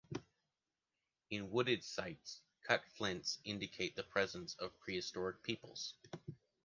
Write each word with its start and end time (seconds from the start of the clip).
In 1.29 1.51
wooded 1.51 1.83
sites, 1.83 2.41
cut 2.63 2.83
flints 2.87 3.37
indicate 3.43 3.95
the 3.95 4.01
presence 4.01 4.55
of 4.55 4.75
prehistoric 4.79 5.43
peoples. 5.43 5.93